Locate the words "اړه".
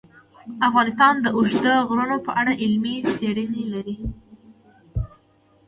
2.39-2.53